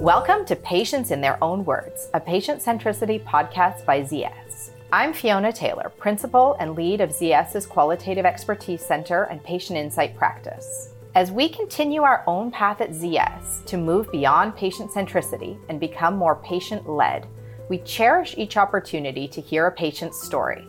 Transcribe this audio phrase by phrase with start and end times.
[0.00, 4.70] Welcome to Patients in Their Own Words, a patient centricity podcast by ZS.
[4.90, 10.94] I'm Fiona Taylor, principal and lead of ZS's Qualitative Expertise Center and Patient Insight Practice.
[11.14, 16.16] As we continue our own path at ZS to move beyond patient centricity and become
[16.16, 17.26] more patient led,
[17.68, 20.66] we cherish each opportunity to hear a patient's story.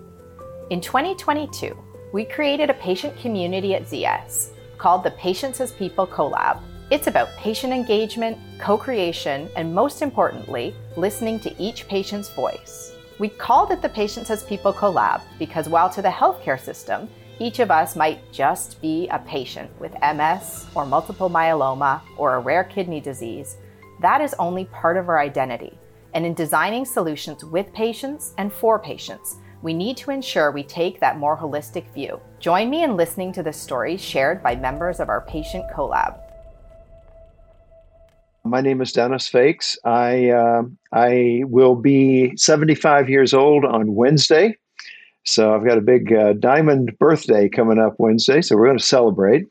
[0.72, 1.74] In 2022,
[2.12, 6.62] we created a patient community at ZS called the Patients as People Collab
[6.92, 12.94] it's about patient engagement, co creation, and most importantly, listening to each patient's voice.
[13.18, 17.08] We called it the Patients as People Collab because while to the healthcare system,
[17.40, 22.40] each of us might just be a patient with MS or multiple myeloma or a
[22.40, 23.56] rare kidney disease,
[24.02, 25.78] that is only part of our identity.
[26.14, 31.00] And in designing solutions with patients and for patients, we need to ensure we take
[31.00, 32.20] that more holistic view.
[32.40, 36.20] Join me in listening to the stories shared by members of our Patient Collab.
[38.44, 39.78] My name is Dennis Fakes.
[39.86, 44.58] I uh, I will be 75 years old on Wednesday,
[45.24, 48.42] so I've got a big uh, diamond birthday coming up Wednesday.
[48.42, 49.46] So we're going to celebrate.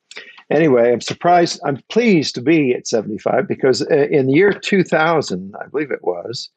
[0.50, 1.60] Anyway, I'm surprised.
[1.64, 6.02] I'm pleased to be at 75 because uh, in the year 2000, I believe it
[6.02, 6.50] was,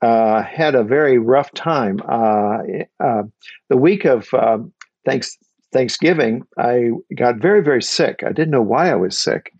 [0.00, 1.98] uh, had a very rough time.
[2.08, 2.58] Uh,
[3.00, 3.24] uh,
[3.68, 4.72] the week of um,
[5.04, 5.36] thanks
[5.72, 8.22] Thanksgiving, I got very very sick.
[8.24, 9.50] I didn't know why I was sick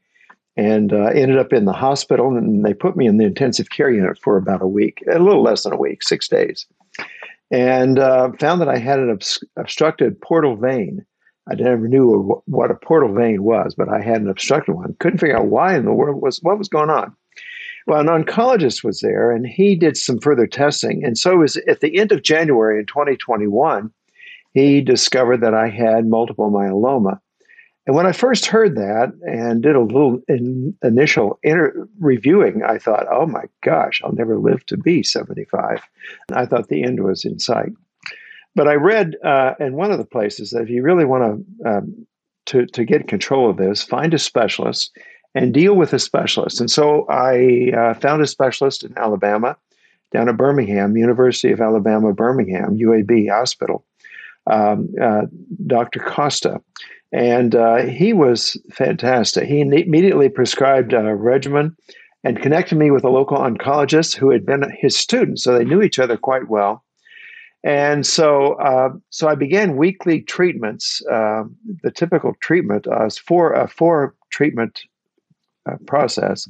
[0.56, 2.36] and uh, ended up in the hospital.
[2.36, 5.42] And they put me in the intensive care unit for about a week, a little
[5.42, 6.66] less than a week, six days,
[7.50, 11.04] and uh, found that I had an obst- obstructed portal vein.
[11.50, 14.96] I never knew what a portal vein was, but I had an obstructed one.
[14.98, 17.14] Couldn't figure out why in the world was what was going on.
[17.86, 21.04] Well, an oncologist was there, and he did some further testing.
[21.04, 23.90] And so it was at the end of January in 2021,
[24.54, 27.20] he discovered that I had multiple myeloma.
[27.86, 32.78] And when I first heard that and did a little in, initial inter- reviewing, I
[32.78, 35.82] thought, oh my gosh, I'll never live to be 75.
[36.28, 37.72] And I thought the end was in sight.
[38.54, 41.68] But I read uh, in one of the places that if you really want to,
[41.68, 42.06] um,
[42.46, 44.96] to, to get control of this, find a specialist
[45.34, 46.60] and deal with a specialist.
[46.60, 49.56] And so I uh, found a specialist in Alabama,
[50.12, 53.84] down at Birmingham, University of Alabama, Birmingham, UAB Hospital,
[54.46, 55.22] um, uh,
[55.66, 55.98] Dr.
[55.98, 56.60] Costa.
[57.14, 59.44] And uh, he was fantastic.
[59.44, 61.76] He immediately prescribed a regimen
[62.24, 65.80] and connected me with a local oncologist who had been his student, so they knew
[65.80, 66.82] each other quite well.
[67.62, 71.02] And so, uh, so I began weekly treatments.
[71.06, 71.44] Uh,
[71.84, 74.82] the typical treatment uh, is four a four treatment
[75.70, 76.48] uh, process.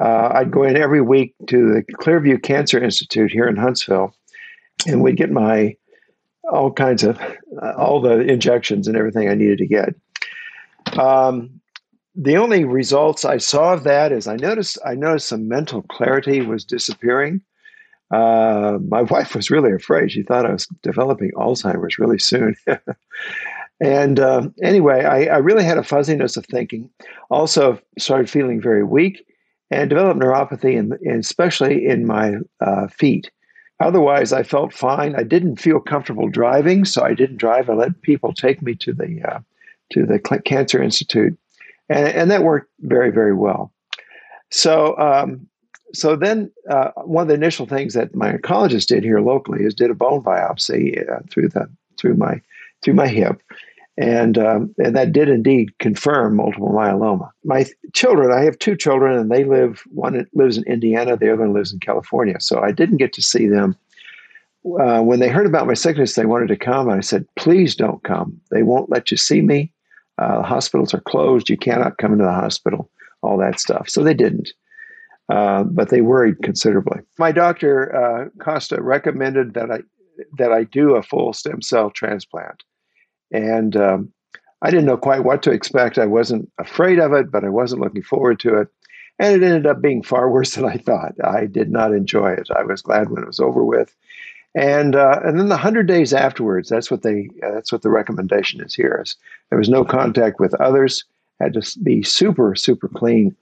[0.00, 4.14] Uh, I'd go in every week to the Clearview Cancer Institute here in Huntsville,
[4.86, 5.76] and we'd get my
[6.50, 7.18] all kinds of
[7.62, 9.94] uh, all the injections and everything I needed to get.
[10.98, 11.60] Um,
[12.14, 16.42] the only results I saw of that is I noticed I noticed some mental clarity
[16.42, 17.40] was disappearing.
[18.10, 22.54] Uh, my wife was really afraid; she thought I was developing Alzheimer's really soon.
[23.80, 26.88] and uh, anyway, I, I, really had a fuzziness of thinking.
[27.30, 29.26] Also, started feeling very weak
[29.70, 33.30] and developed neuropathy, in especially in my uh, feet.
[33.80, 35.16] Otherwise, I felt fine.
[35.16, 37.68] I didn't feel comfortable driving, so I didn't drive.
[37.68, 39.40] I let people take me to the uh,
[39.92, 41.36] to the Cancer Institute,
[41.88, 43.72] and, and that worked very very well.
[44.50, 45.48] So um,
[45.92, 49.74] so then uh, one of the initial things that my oncologist did here locally is
[49.74, 51.68] did a bone biopsy uh, through the
[51.98, 52.40] through my
[52.82, 53.40] through my hip,
[53.96, 57.30] and um, and that did indeed confirm multiple myeloma.
[57.44, 59.82] My children, I have two children, and they live.
[59.90, 62.40] One lives in Indiana, the other one lives in California.
[62.40, 63.76] So I didn't get to see them.
[64.80, 66.88] Uh, when they heard about my sickness, they wanted to come.
[66.88, 68.40] I said, "Please don't come.
[68.50, 69.72] They won't let you see me.
[70.18, 71.48] Uh, hospitals are closed.
[71.48, 72.90] You cannot come into the hospital.
[73.22, 74.52] All that stuff." So they didn't.
[75.28, 77.00] Uh, but they worried considerably.
[77.18, 79.80] My doctor uh, Costa recommended that I
[80.36, 82.62] that I do a full stem cell transplant.
[83.32, 84.12] And um,
[84.62, 85.98] I didn't know quite what to expect.
[85.98, 88.68] I wasn't afraid of it, but I wasn't looking forward to it.
[89.18, 91.12] And it ended up being far worse than I thought.
[91.22, 92.48] I did not enjoy it.
[92.54, 93.94] I was glad when it was over with.
[94.56, 97.90] And uh, and then the hundred days afterwards, that's what they uh, that's what the
[97.90, 99.00] recommendation is here.
[99.02, 99.16] Is
[99.50, 101.04] there was no contact with others,
[101.40, 103.34] had to be super super clean.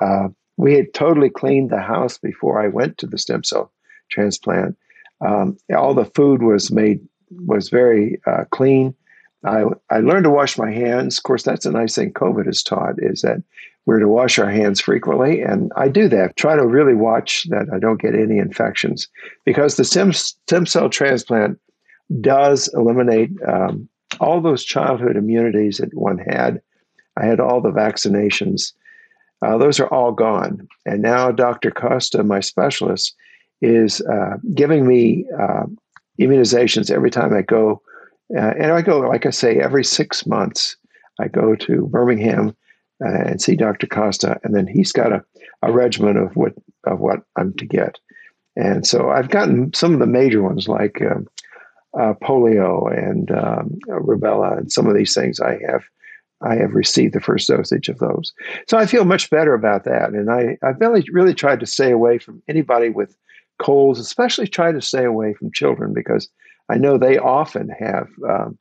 [0.00, 3.72] Uh, we had totally cleaned the house before I went to the stem cell
[4.10, 4.78] transplant.
[5.20, 7.00] Um, all the food was made
[7.44, 8.94] was very uh, clean.
[9.44, 11.18] I, I learned to wash my hands.
[11.18, 13.42] Of course, that's a nice thing COVID has taught is that
[13.86, 15.42] we're to wash our hands frequently.
[15.42, 16.36] And I do that.
[16.36, 19.08] Try to really watch that I don't get any infections
[19.44, 21.58] because the stem, stem cell transplant
[22.20, 23.88] does eliminate um,
[24.20, 26.60] all those childhood immunities that one had.
[27.16, 28.72] I had all the vaccinations.
[29.42, 30.66] Uh, those are all gone.
[30.86, 31.70] And now Dr.
[31.70, 33.14] Costa, my specialist,
[33.60, 35.64] is uh, giving me uh,
[36.20, 37.82] immunizations every time I go.
[38.34, 40.76] Uh, and I go, like I say, every six months.
[41.20, 42.56] I go to Birmingham
[43.04, 43.86] uh, and see Dr.
[43.86, 45.24] Costa, and then he's got a,
[45.62, 46.54] a regimen of what
[46.86, 47.98] of what I'm to get.
[48.56, 51.26] And so I've gotten some of the major ones like um,
[51.98, 55.40] uh, polio and um, rubella and some of these things.
[55.40, 55.84] I have
[56.42, 58.32] I have received the first dosage of those,
[58.68, 60.10] so I feel much better about that.
[60.10, 63.16] And I I've really really tried to stay away from anybody with
[63.60, 66.28] colds, especially try to stay away from children because
[66.68, 68.58] I know they often have um,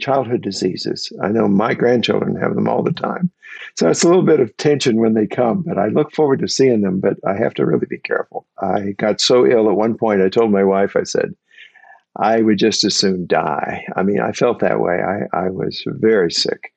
[0.00, 1.12] childhood diseases.
[1.22, 3.30] I know my grandchildren have them all the time.
[3.76, 6.48] So it's a little bit of tension when they come, but I look forward to
[6.48, 8.46] seeing them, but I have to really be careful.
[8.60, 11.34] I got so ill at one point, I told my wife, I said,
[12.16, 13.84] I would just as soon die.
[13.96, 15.00] I mean, I felt that way.
[15.02, 16.72] I, I was very sick.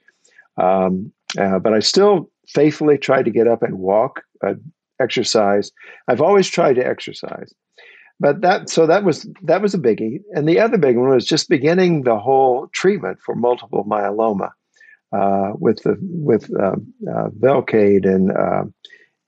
[0.57, 4.53] Um, uh, but I still faithfully tried to get up and walk, uh,
[4.99, 5.71] exercise.
[6.07, 7.53] I've always tried to exercise
[8.19, 10.21] but that so that was that was a biggie.
[10.33, 14.49] And the other big one was just beginning the whole treatment for multiple myeloma
[15.11, 16.75] uh, with the with uh,
[17.09, 18.63] uh, velcade and uh,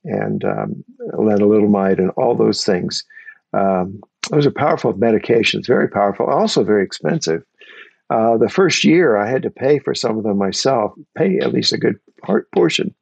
[0.06, 0.84] and um,
[1.14, 3.04] lenalidomide and all those things.
[3.54, 4.02] Um,
[4.32, 7.44] those are powerful medications very powerful also very expensive.
[8.12, 11.54] Uh, the first year i had to pay for some of them myself pay at
[11.54, 12.94] least a good part, portion.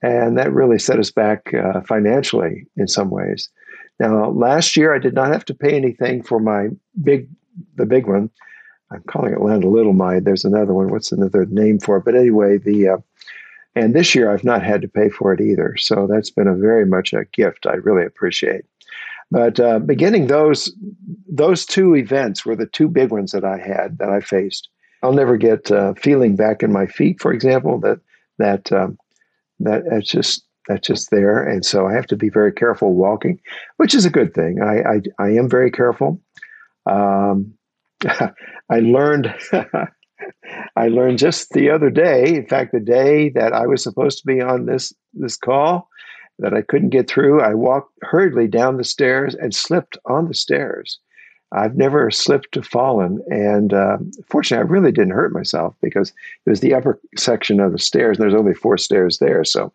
[0.00, 3.48] And that really set us back uh, financially in some ways
[4.00, 6.68] now, last year I did not have to pay anything for my
[7.02, 7.28] big,
[7.76, 8.30] the big one.
[8.90, 10.24] I'm calling it lenalidomide.
[10.24, 10.90] There's another one.
[10.90, 12.04] What's another name for it?
[12.04, 12.96] But anyway, the uh,
[13.74, 15.76] and this year I've not had to pay for it either.
[15.78, 17.66] So that's been a very much a gift.
[17.66, 18.64] I really appreciate.
[19.30, 20.72] But uh, beginning those
[21.28, 24.68] those two events were the two big ones that I had that I faced.
[25.02, 27.80] I'll never get uh, feeling back in my feet, for example.
[27.80, 28.00] That
[28.38, 28.98] that um,
[29.60, 31.42] that it's just that's just there.
[31.42, 33.40] And so I have to be very careful walking,
[33.76, 34.62] which is a good thing.
[34.62, 36.20] I, I, I am very careful.
[36.86, 37.54] Um,
[38.04, 39.34] I learned,
[40.76, 44.26] I learned just the other day, in fact, the day that I was supposed to
[44.26, 45.88] be on this, this call
[46.38, 50.34] that I couldn't get through, I walked hurriedly down the stairs and slipped on the
[50.34, 50.98] stairs.
[51.52, 53.22] I've never slipped to fallen.
[53.28, 56.12] And uh, fortunately, I really didn't hurt myself because
[56.44, 58.18] it was the upper section of the stairs.
[58.18, 59.44] And there's only four stairs there.
[59.44, 59.72] So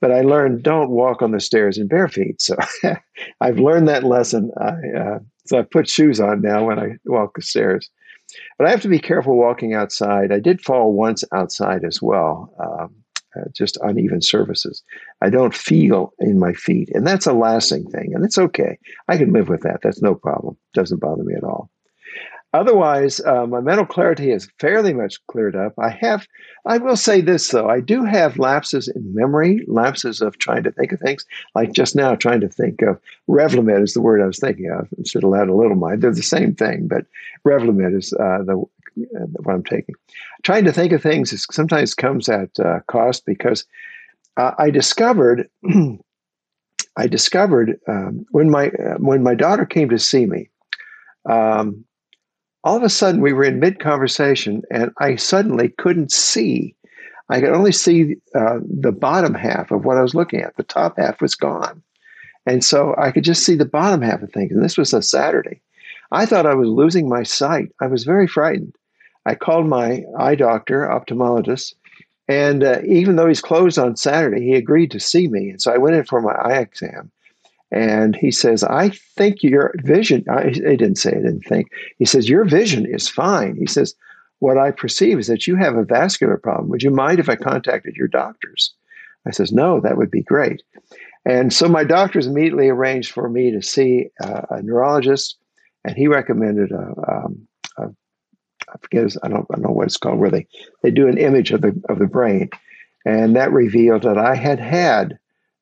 [0.00, 2.40] but I learned don't walk on the stairs in bare feet.
[2.40, 2.56] So
[3.40, 4.50] I've learned that lesson.
[4.58, 7.90] I, uh, so I put shoes on now when I walk the stairs.
[8.58, 10.32] But I have to be careful walking outside.
[10.32, 12.94] I did fall once outside as well, um,
[13.36, 14.82] uh, just uneven surfaces.
[15.22, 18.78] I don't feel in my feet, and that's a lasting thing, and it's okay.
[19.08, 19.80] I can live with that.
[19.82, 20.56] That's no problem.
[20.74, 21.70] Doesn't bother me at all.
[22.56, 25.74] Otherwise, uh, my mental clarity is fairly much cleared up.
[25.78, 26.26] I have,
[26.64, 30.72] I will say this though, I do have lapses in memory, lapses of trying to
[30.72, 31.26] think of things.
[31.54, 32.98] Like just now, trying to think of
[33.28, 36.00] Revlimid is the word I was thinking of instead of lenalidomide.
[36.00, 37.04] They're the same thing, but
[37.46, 39.94] Revlimid is uh, the uh, what I'm taking.
[40.42, 43.66] Trying to think of things is, sometimes comes at uh, cost because
[44.38, 45.50] uh, I discovered.
[46.98, 50.48] I discovered um, when my uh, when my daughter came to see me.
[51.28, 51.84] Um,
[52.66, 56.74] all of a sudden we were in mid conversation and I suddenly couldn't see.
[57.28, 60.56] I could only see uh, the bottom half of what I was looking at.
[60.56, 61.80] The top half was gone.
[62.44, 64.50] And so I could just see the bottom half of things.
[64.50, 65.60] And this was a Saturday.
[66.10, 67.70] I thought I was losing my sight.
[67.80, 68.74] I was very frightened.
[69.26, 71.74] I called my eye doctor, ophthalmologist,
[72.26, 75.50] and uh, even though he's closed on Saturday, he agreed to see me.
[75.50, 77.12] And so I went in for my eye exam.
[77.72, 81.68] And he says, I think your vision, I, he didn't say, I didn't think.
[81.98, 83.56] He says, Your vision is fine.
[83.56, 83.94] He says,
[84.38, 86.68] What I perceive is that you have a vascular problem.
[86.68, 88.72] Would you mind if I contacted your doctors?
[89.26, 90.62] I says, No, that would be great.
[91.24, 95.36] And so my doctors immediately arranged for me to see a neurologist,
[95.84, 97.88] and he recommended a, um, a
[98.68, 100.46] I forget, I don't, I don't know what it's called, where they,
[100.82, 102.50] they do an image of the, of the brain.
[103.04, 105.18] And that revealed that I had had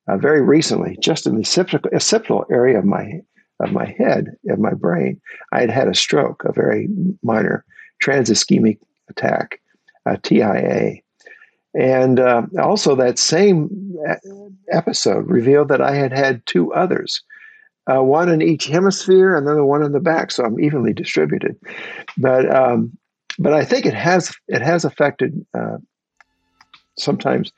[0.08, 3.20] uh, very recently, just in the occipital area of my
[3.61, 5.20] of my head, of my brain,
[5.52, 6.88] I had had a stroke, a very
[7.23, 7.64] minor
[8.02, 9.61] transischemic attack,
[10.06, 10.96] a TIA.
[11.73, 13.96] And uh, also, that same
[14.70, 17.23] episode revealed that I had had two others,
[17.87, 20.30] uh, one in each hemisphere and then the one in the back.
[20.30, 21.56] So I'm evenly distributed.
[22.16, 22.96] But um,
[23.38, 25.78] but I think it has it has affected uh,
[26.99, 27.52] sometimes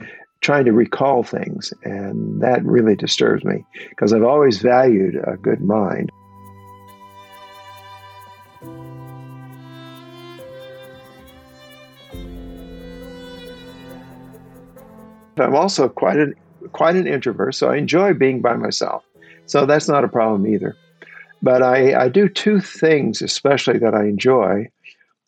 [0.47, 1.75] trying to recall things.
[1.83, 6.12] And that really disturbs me because I've always valued a good mind.
[15.38, 16.35] I'm also quite an
[16.73, 19.05] quite an introvert, so I enjoy being by myself.
[19.47, 20.76] So that's not a problem either.
[21.43, 24.71] But I, I do two things, especially that I enjoy.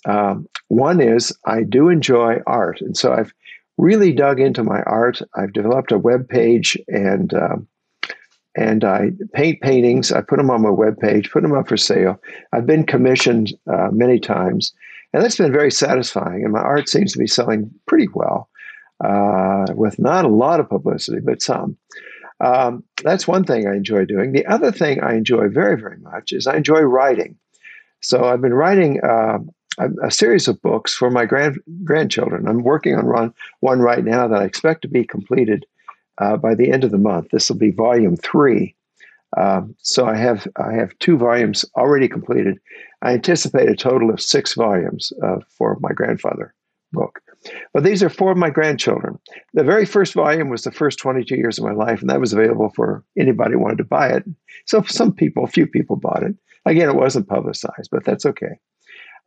[0.06, 2.80] Um, one is I do enjoy art.
[2.80, 3.32] And so I've
[3.78, 5.22] really dug into my art.
[5.34, 7.68] I've developed a web page and um,
[8.56, 10.10] and I paint paintings.
[10.10, 12.20] I put them on my web page, put them up for sale.
[12.52, 14.72] I've been commissioned uh, many times,
[15.12, 16.42] and that's been very satisfying.
[16.42, 18.48] And my art seems to be selling pretty well,
[19.04, 21.76] uh, with not a lot of publicity, but some.
[22.40, 24.32] Um, that's one thing I enjoy doing.
[24.32, 27.36] The other thing I enjoy very, very much is I enjoy writing.
[28.00, 29.38] So I've been writing uh,
[29.78, 32.48] a, a, series of books for my grand grandchildren.
[32.48, 35.66] I'm working on one, one right now that I expect to be completed
[36.18, 37.28] uh, by the end of the month.
[37.30, 38.74] This will be volume three.
[39.36, 42.58] Um, so I have I have two volumes already completed.
[43.02, 46.54] I anticipate a total of six volumes uh, for my grandfather
[46.92, 47.20] book.
[47.72, 49.18] But these are for my grandchildren.
[49.54, 52.32] The very first volume was the first 22 years of my life, and that was
[52.32, 54.24] available for anybody who wanted to buy it.
[54.66, 56.34] So some people, a few people bought it.
[56.66, 58.58] Again, it wasn't publicized, but that's okay.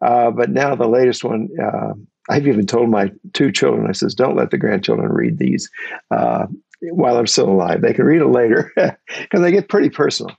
[0.01, 1.93] Uh, but now the latest one, uh,
[2.29, 5.69] I've even told my two children, I says, don't let the grandchildren read these
[6.09, 6.47] uh,
[6.81, 7.81] while I'm still alive.
[7.81, 10.35] They can read it later because they get pretty personal.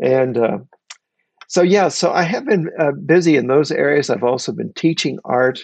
[0.00, 0.58] And uh,
[1.48, 4.08] so, yeah, so I have been uh, busy in those areas.
[4.08, 5.62] I've also been teaching art.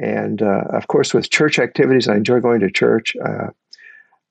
[0.00, 3.16] And of course, with church activities, I enjoy going to church.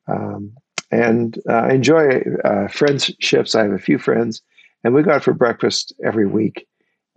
[0.08, 0.54] Um,
[0.92, 2.22] and I enjoy
[2.70, 3.56] friendships.
[3.56, 4.42] I have a few friends,
[4.84, 6.66] and we go out for breakfast every week.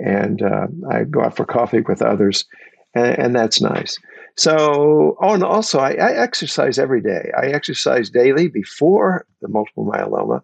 [0.04, 2.45] And uh, I go out for coffee with others,
[2.95, 3.99] and, and that's nice.
[4.37, 7.30] So, oh, and also, I, I, exercise every day.
[7.37, 10.40] I exercise daily before the multiple myeloma.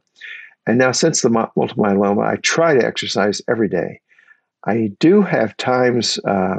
[0.66, 4.00] And now, since the multiple myeloma, I try to exercise every day.
[4.66, 6.56] I do have times uh,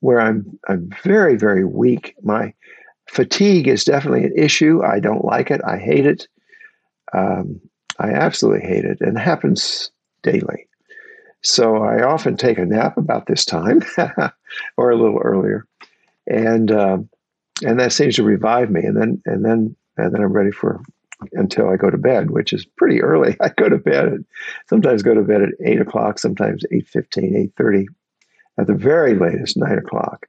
[0.00, 2.14] where I'm I'm very very weak.
[2.22, 2.54] My
[3.08, 4.82] fatigue is definitely an issue.
[4.82, 5.60] I don't like it.
[5.66, 6.26] I hate it.
[7.12, 7.60] Um,
[7.98, 9.90] I absolutely hate it, and it happens
[10.22, 10.66] daily.
[11.42, 13.82] So I often take a nap about this time,
[14.76, 15.66] or a little earlier,
[16.26, 16.98] and uh,
[17.64, 18.82] and that seems to revive me.
[18.82, 20.82] And then and then and then I'm ready for
[21.32, 23.36] until I go to bed, which is pretty early.
[23.40, 24.20] I go to bed at,
[24.68, 27.84] sometimes go to bed at eight o'clock, sometimes 8.15, 8.30
[28.58, 30.26] at the very latest, nine o'clock.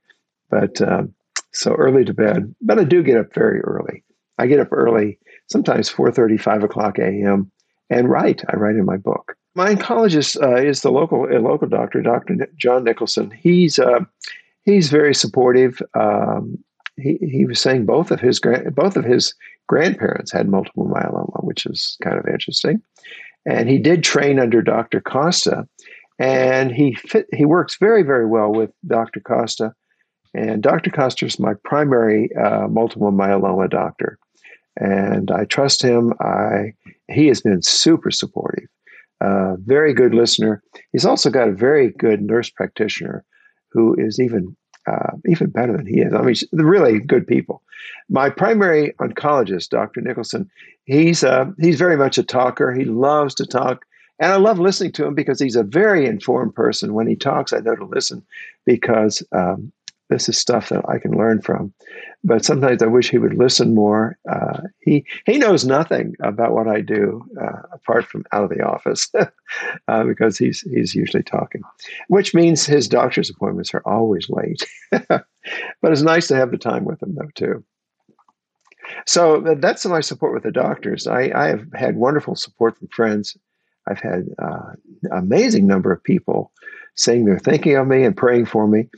[0.50, 1.14] But um,
[1.54, 2.54] so early to bed.
[2.62, 4.04] But I do get up very early.
[4.38, 7.52] I get up early, sometimes 4.30, 5 o'clock a.m.,
[7.90, 8.42] and write.
[8.48, 9.36] I write in my book.
[9.54, 12.48] My oncologist uh, is the local uh, local doctor, Dr.
[12.56, 13.32] John Nicholson.
[13.32, 14.00] He's uh,
[14.64, 15.82] he's very supportive.
[15.94, 16.58] Um,
[16.98, 18.40] he, he was saying both of his
[18.74, 19.34] both of his
[19.68, 22.82] grandparents had multiple myeloma, which is kind of interesting.
[23.46, 25.02] And he did train under Dr.
[25.02, 25.68] Costa,
[26.20, 29.20] and he fit, he works very very well with Dr.
[29.20, 29.74] Costa,
[30.34, 30.92] and Dr.
[30.92, 34.18] Costa is my primary uh, multiple myeloma doctor,
[34.80, 36.14] and I trust him.
[36.22, 36.74] I
[37.10, 38.70] he has been super supportive,
[39.58, 40.64] very good listener.
[40.92, 43.24] He's also got a very good nurse practitioner
[43.72, 44.56] who is even
[44.88, 46.14] uh, even better than he is.
[46.14, 47.62] I mean, really good people.
[48.10, 50.02] My primary oncologist, Dr.
[50.02, 50.50] Nicholson,
[50.86, 52.74] he's uh, he's very much a talker.
[52.74, 53.86] He loves to talk.
[54.20, 56.94] And I love listening to him because he's a very informed person.
[56.94, 58.24] When he talks, I know to listen
[58.66, 59.72] because um,
[60.12, 61.74] this is stuff that I can learn from.
[62.24, 64.18] But sometimes I wish he would listen more.
[64.32, 68.62] Uh, he he knows nothing about what I do uh, apart from out of the
[68.64, 69.10] office
[69.88, 71.62] uh, because he's he's usually talking,
[72.10, 74.64] which means his doctor's appointments are always late.
[74.92, 75.26] but
[75.84, 77.64] it's nice to have the time with him though too.
[79.08, 81.08] So that's my support with the doctors.
[81.08, 83.38] I, I have had wonderful support from friends
[83.88, 84.74] I've had uh,
[85.12, 86.52] amazing number of people
[87.04, 88.90] saying they're thinking of me and praying for me.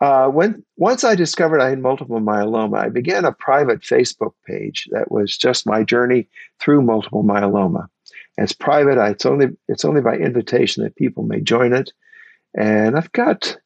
[0.00, 4.88] Uh, when once I discovered I had multiple myeloma, I began a private Facebook page
[4.90, 6.28] that was just my journey
[6.60, 7.88] through multiple myeloma.
[8.36, 8.98] It's private.
[9.10, 11.92] It's only it's only by invitation that people may join it.
[12.56, 13.56] And I've got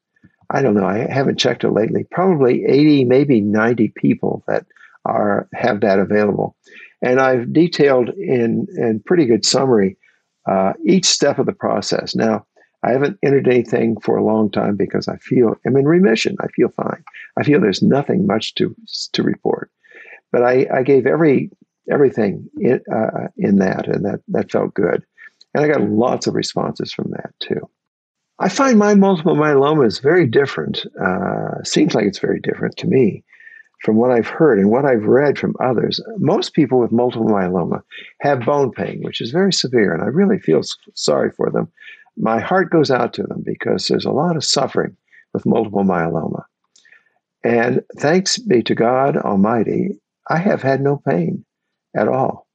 [0.51, 0.87] I don't know.
[0.87, 2.05] I haven't checked it lately.
[2.11, 4.67] Probably eighty, maybe ninety people that
[5.05, 6.55] are have that available.
[7.03, 9.97] And I've detailed in in pretty good summary
[10.47, 12.15] uh, each step of the process.
[12.15, 12.47] Now,
[12.83, 16.37] I haven't entered anything for a long time because I feel I'm in remission.
[16.41, 17.05] I feel fine.
[17.37, 18.75] I feel there's nothing much to
[19.13, 19.71] to report,
[20.33, 21.51] but I, I gave every
[21.91, 25.05] everything in, uh, in that, and that that felt good,
[25.55, 27.69] and I got lots of responses from that too.
[28.39, 30.87] I find my multiple myeloma is very different.
[31.03, 33.23] Uh, seems like it's very different to me
[33.83, 37.83] from what I've heard and what I've read from others, most people with multiple myeloma
[38.21, 40.61] have bone pain, which is very severe, and I really feel
[40.95, 41.69] sorry for them.
[42.21, 44.97] My heart goes out to them because there's a lot of suffering
[45.33, 46.45] with multiple myeloma.
[47.43, 49.99] And thanks be to God Almighty,
[50.29, 51.45] I have had no pain
[51.97, 52.47] at all.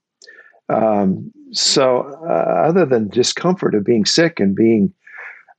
[0.69, 4.93] Um, so, uh, other than discomfort of being sick and being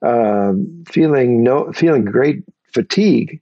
[0.03, 3.41] um, feeling no feeling great fatigue,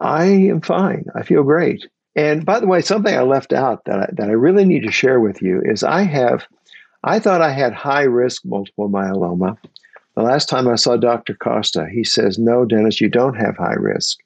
[0.00, 1.06] I am fine.
[1.14, 1.86] I feel great.
[2.14, 4.92] And by the way, something I left out that I, that I really need to
[4.92, 6.46] share with you is I have,
[7.06, 9.56] I thought I had high risk multiple myeloma.
[10.16, 11.34] The last time I saw Dr.
[11.34, 14.18] Costa, he says, No, Dennis, you don't have high risk.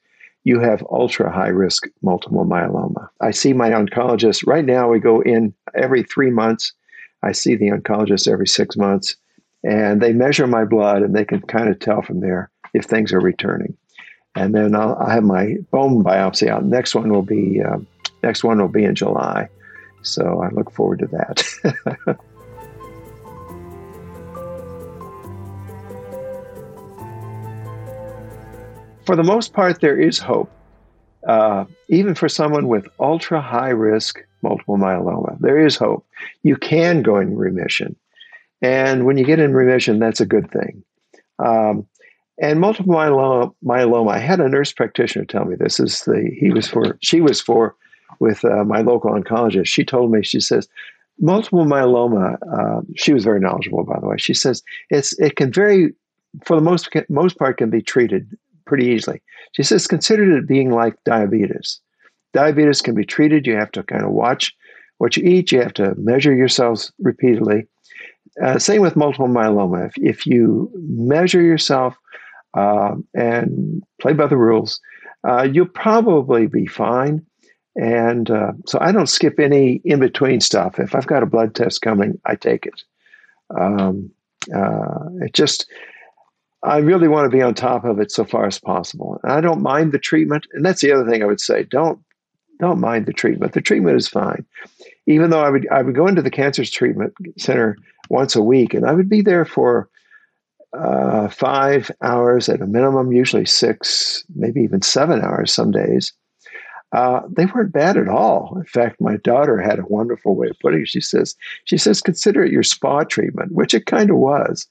[0.45, 3.07] You have ultra high risk multiple myeloma.
[3.21, 4.89] I see my oncologist right now.
[4.89, 6.73] We go in every three months.
[7.21, 9.15] I see the oncologist every six months,
[9.63, 13.13] and they measure my blood and they can kind of tell from there if things
[13.13, 13.77] are returning
[14.33, 16.63] and then I'll, I'll, have my bone biopsy out.
[16.63, 17.77] Next one will be uh,
[18.23, 19.49] next one will be in July,
[20.03, 22.17] so I look forward to that.
[29.05, 30.51] for the most part, there is hope,
[31.27, 35.37] uh, even for someone with ultra high risk multiple myeloma.
[35.39, 36.05] There is hope.
[36.43, 37.95] You can go in remission,
[38.61, 40.83] and when you get in remission, that's a good thing.
[41.39, 41.87] Um,
[42.41, 46.51] and multiple myeloma, myeloma, I had a nurse practitioner tell me this is the he
[46.51, 47.75] was for she was for
[48.19, 49.67] with uh, my local oncologist.
[49.67, 50.67] She told me she says
[51.19, 52.37] multiple myeloma.
[52.51, 54.17] Uh, she was very knowledgeable, by the way.
[54.17, 55.93] She says it's it can very
[56.45, 59.21] for the most most part can be treated pretty easily.
[59.53, 61.79] She says consider it being like diabetes.
[62.33, 63.45] Diabetes can be treated.
[63.45, 64.53] You have to kind of watch
[64.97, 65.51] what you eat.
[65.51, 67.67] You have to measure yourselves repeatedly.
[68.41, 69.87] Uh, same with multiple myeloma.
[69.87, 71.97] If, if you measure yourself
[72.53, 74.79] uh, and play by the rules,
[75.27, 77.25] uh, you'll probably be fine.
[77.75, 80.79] And uh, so I don't skip any in between stuff.
[80.79, 82.83] If I've got a blood test coming, I take it.
[83.57, 84.11] Um,
[84.55, 85.69] uh, it just,
[86.63, 89.19] I really want to be on top of it so far as possible.
[89.23, 90.45] And I don't mind the treatment.
[90.53, 91.63] And that's the other thing I would say.
[91.63, 91.99] Don't
[92.59, 93.53] don't mind the treatment.
[93.53, 94.45] The treatment is fine.
[95.07, 97.77] Even though I would I would go into the cancer treatment center
[98.09, 99.89] once a week, and I would be there for
[100.73, 106.13] uh, five hours at a minimum, usually six, maybe even seven hours some days.
[106.93, 108.53] Uh, they weren't bad at all.
[108.57, 110.89] In fact, my daughter had a wonderful way of putting it.
[110.89, 114.67] She says, "She says consider it your spa treatment," which it kind of was,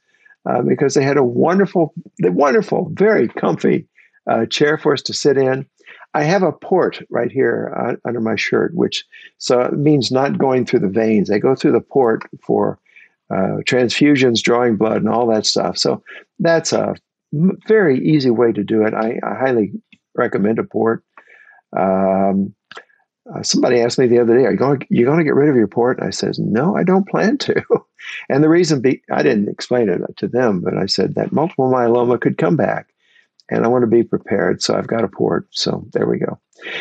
[0.48, 3.86] uh, because they had a wonderful, wonderful, very comfy
[4.30, 5.66] uh, chair for us to sit in.
[6.14, 9.04] I have a port right here uh, under my shirt, which
[9.38, 11.28] so it means not going through the veins.
[11.28, 12.78] They go through the port for
[13.30, 15.78] uh, transfusions, drawing blood, and all that stuff.
[15.78, 16.02] So
[16.40, 16.96] that's a
[17.68, 18.92] very easy way to do it.
[18.92, 19.72] I, I highly
[20.16, 21.04] recommend a port.
[21.76, 22.54] Um,
[23.34, 24.86] uh, somebody asked me the other day, "Are you going?
[24.88, 27.38] You going to get rid of your port?" And I says, "No, I don't plan
[27.38, 27.62] to."
[28.28, 31.70] and the reason be, I didn't explain it to them, but I said that multiple
[31.70, 32.88] myeloma could come back,
[33.48, 34.62] and I want to be prepared.
[34.62, 35.46] So I've got a port.
[35.50, 36.38] So there we go.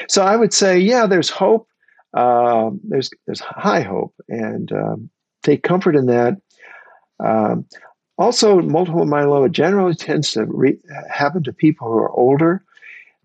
[0.08, 1.68] So I would say, yeah, there's hope.
[2.14, 5.10] Uh, there's there's high hope, and um,
[5.44, 6.38] take comfort in that.
[7.20, 7.66] Um,
[8.18, 12.64] also, multiple myeloma generally tends to re- happen to people who are older,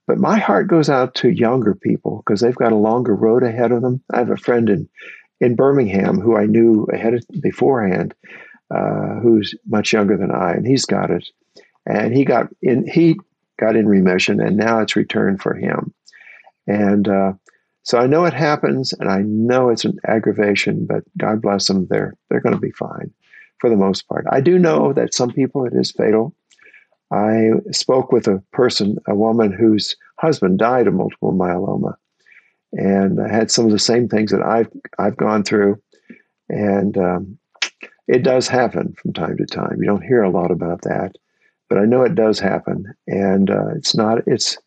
[0.07, 3.73] but my heart goes out to younger people because they've got a longer road ahead
[3.73, 4.03] of them.
[4.13, 4.89] I have a friend in
[5.41, 8.15] in Birmingham who I knew ahead of beforehand,
[8.75, 11.27] uh, who's much younger than I, and he's got it,
[11.87, 13.17] and he got in he
[13.59, 15.93] got in remission, and now it's returned for him,
[16.67, 17.33] and uh,
[17.85, 21.87] so I know it happens, and I know it's an aggravation, but God bless them,
[21.91, 23.13] they're they're going to be fine
[23.59, 24.25] for the most part.
[24.31, 26.35] I do know that some people it is fatal.
[27.15, 31.95] I spoke with a person, a woman whose husband died of multiple myeloma,
[32.73, 35.81] and I had some of the same things that I've I've gone through,
[36.49, 37.39] and um,
[38.09, 39.77] it does happen from time to time.
[39.79, 41.13] You don't hear a lot about that,
[41.69, 44.59] but I know it does happen, and uh, it's not it's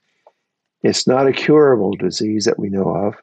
[0.84, 3.16] it's not a curable disease that we know of,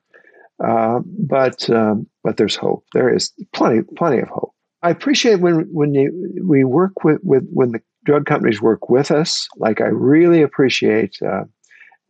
[0.62, 2.84] uh, but um, but there's hope.
[2.92, 4.52] There is plenty plenty of hope.
[4.82, 9.10] I appreciate when when you, we work with, with when the drug companies work with
[9.10, 9.48] us.
[9.56, 11.44] Like I really appreciate uh,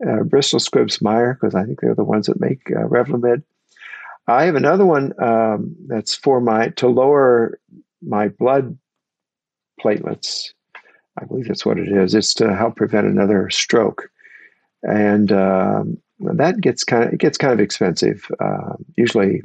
[0.09, 3.43] uh, Bristol Squibb Meyer because I think they're the ones that make uh, Revlimid.
[4.27, 7.59] I have another one um, that's for my to lower
[8.03, 8.79] my blood
[9.83, 10.53] platelets.
[11.21, 12.15] I believe that's what it is.
[12.15, 14.11] It's to help prevent another stroke
[14.85, 18.31] and um, that gets kind of it gets kind of expensive.
[18.39, 19.43] Uh, usually,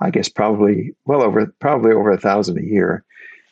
[0.00, 3.04] I guess probably well over probably over a thousand a year.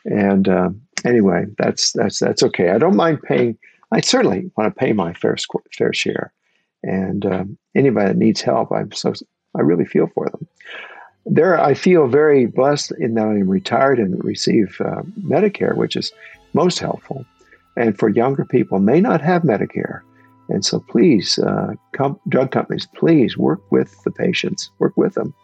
[0.05, 0.71] And uh,
[1.05, 2.71] anyway, that's that's that's okay.
[2.71, 3.59] I don't mind paying.
[3.93, 5.37] I certainly want to pay my fair
[5.73, 6.33] fair share.
[6.83, 9.13] And um, anybody that needs help, I'm so
[9.57, 10.47] I really feel for them.
[11.27, 16.13] There, I feel very blessed in that I'm retired and receive uh, Medicare, which is
[16.53, 17.25] most helpful.
[17.77, 20.03] And for younger people, may not have Medicare
[20.49, 25.35] And so, please, uh, com- drug companies, please work with the patients, work with them.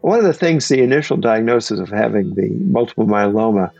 [0.00, 3.70] One of the things, the initial diagnosis of having the multiple myeloma,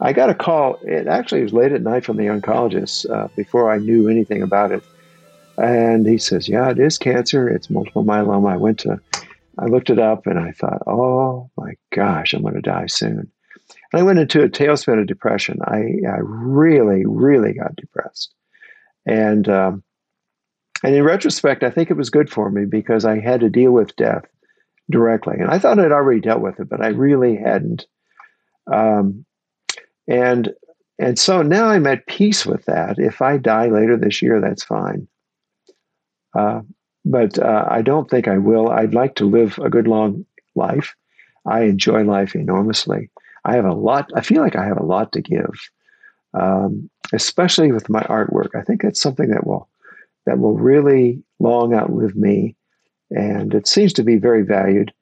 [0.00, 0.78] I got a call.
[0.82, 4.72] It actually was late at night from the oncologist uh, before I knew anything about
[4.72, 4.82] it.
[5.56, 7.48] And he says, Yeah, it is cancer.
[7.48, 8.52] It's multiple myeloma.
[8.52, 9.00] I went to
[9.58, 13.30] I looked it up and I thought, oh my gosh, I'm going to die soon.
[13.92, 15.58] And I went into a tailspin of depression.
[15.64, 18.32] I, I really, really got depressed.
[19.04, 19.82] And, um,
[20.84, 23.72] and in retrospect, I think it was good for me because I had to deal
[23.72, 24.24] with death
[24.90, 25.36] directly.
[25.38, 27.86] And I thought I'd already dealt with it, but I really hadn't.
[28.72, 29.24] Um,
[30.06, 30.50] and
[30.98, 32.98] and so now I'm at peace with that.
[32.98, 35.06] If I die later this year, that's fine.
[36.36, 36.62] Uh,
[37.04, 38.70] but uh, I don't think I will.
[38.70, 40.94] I'd like to live a good long life.
[41.46, 43.10] I enjoy life enormously.
[43.44, 44.10] I have a lot.
[44.14, 45.70] I feel like I have a lot to give,
[46.34, 48.54] um, especially with my artwork.
[48.54, 49.68] I think that's something that will
[50.26, 52.56] that will really long outlive me,
[53.10, 54.92] and it seems to be very valued.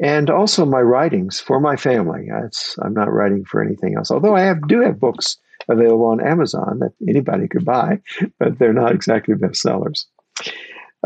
[0.00, 2.28] And also my writings for my family.
[2.44, 4.10] It's, I'm not writing for anything else.
[4.10, 5.36] Although I have, do have books
[5.68, 8.00] available on Amazon that anybody could buy,
[8.38, 10.04] but they're not exactly bestsellers.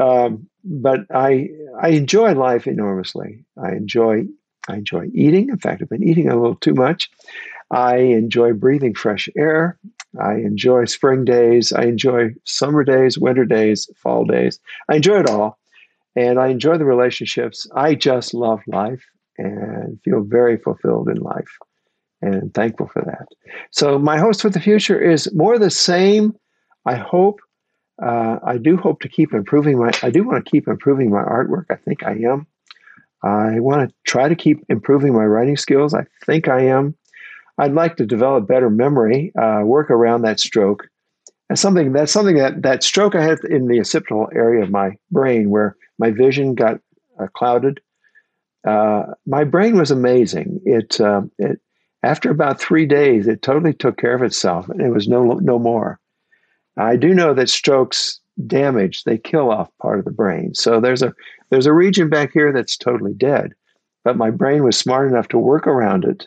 [0.01, 1.49] Um, but I
[1.81, 3.45] I enjoy life enormously.
[3.63, 4.25] I enjoy
[4.69, 5.49] I enjoy eating.
[5.49, 7.11] In fact, I've been eating a little too much.
[7.71, 9.79] I enjoy breathing fresh air.
[10.21, 11.73] I enjoy spring days.
[11.73, 14.61] I enjoy summer days, winter days, fall days.
[14.89, 15.59] I enjoy it all.
[16.15, 17.67] And I enjoy the relationships.
[17.75, 19.03] I just love life
[19.39, 21.59] and feel very fulfilled in life
[22.21, 23.27] and thankful for that.
[23.71, 26.35] So, my hopes for the future is more the same.
[26.87, 27.41] I hope
[28.03, 29.91] uh, I do hope to keep improving my.
[30.03, 31.67] I do want to keep improving my artwork.
[31.71, 32.47] I think I am.
[33.23, 35.95] I want to try to keep improving my writing skills.
[35.95, 36.97] I think I am.
[37.59, 40.89] I'd like to develop better memory, uh, work around that stroke.
[41.53, 44.97] And something that's something that that stroke I had in the occipital area of my
[45.11, 46.81] brain, where my vision got
[47.21, 47.79] uh, clouded.
[48.67, 50.63] Uh, my brain was amazing.
[50.65, 51.61] It uh, it
[52.03, 55.59] after about three days, it totally took care of itself, and it was no no
[55.59, 56.01] more.
[56.79, 60.55] I do know that strokes damage, they kill off part of the brain.
[60.55, 61.13] So there's a
[61.51, 63.53] there's a region back here that's totally dead,
[64.05, 66.27] but my brain was smart enough to work around it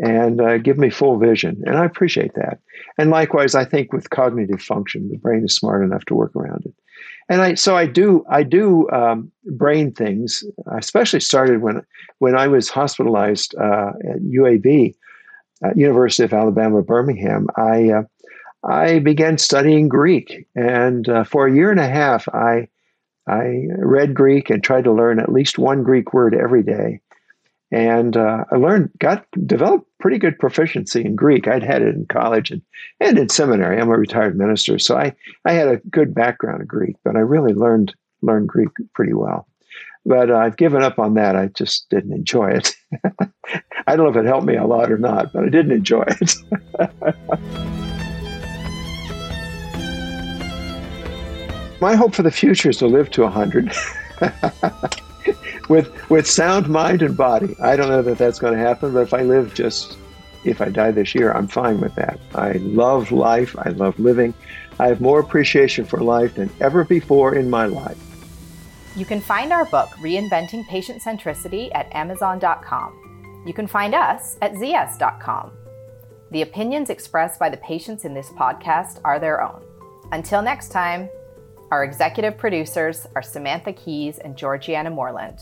[0.00, 2.58] and uh, give me full vision, and I appreciate that.
[2.98, 6.64] And likewise, I think with cognitive function, the brain is smart enough to work around
[6.64, 6.74] it.
[7.28, 10.42] And I so I do I do um, brain things.
[10.70, 11.82] I especially started when
[12.18, 14.94] when I was hospitalized uh, at UAB,
[15.64, 17.46] uh, University of Alabama Birmingham.
[17.56, 18.02] I uh,
[18.64, 22.68] I began studying Greek, and uh, for a year and a half, I
[23.28, 27.00] I read Greek and tried to learn at least one Greek word every day.
[27.72, 31.46] And uh, I learned, got developed pretty good proficiency in Greek.
[31.46, 32.62] I'd had it in college and,
[32.98, 33.80] and in seminary.
[33.80, 37.20] I'm a retired minister, so I, I had a good background in Greek, but I
[37.20, 39.46] really learned learned Greek pretty well.
[40.04, 41.36] But uh, I've given up on that.
[41.36, 42.74] I just didn't enjoy it.
[43.86, 46.04] I don't know if it helped me a lot or not, but I didn't enjoy
[46.06, 46.34] it.
[51.80, 53.72] My hope for the future is to live to 100
[55.70, 57.56] with, with sound mind and body.
[57.62, 59.96] I don't know that that's going to happen, but if I live just,
[60.44, 62.18] if I die this year, I'm fine with that.
[62.34, 63.56] I love life.
[63.56, 64.34] I love living.
[64.80, 67.96] I have more appreciation for life than ever before in my life.
[68.96, 73.44] You can find our book, Reinventing Patient Centricity, at Amazon.com.
[73.46, 75.52] You can find us at ZS.com.
[76.32, 79.62] The opinions expressed by the patients in this podcast are their own.
[80.10, 81.08] Until next time,
[81.70, 85.38] our executive producers are Samantha Keyes and Georgianna Moreland.